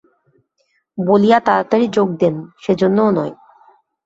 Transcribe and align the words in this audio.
বলিয়া 0.97 1.39
তাড়াতাড়ি 1.39 1.85
যোগ 1.87 2.09
দেন, 2.21 2.35
সেজন্যও 2.63 3.09
নয়। 3.11 3.33